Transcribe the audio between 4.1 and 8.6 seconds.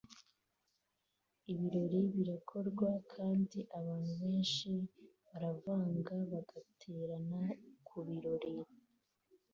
benshi baravanga bagaterana kubirori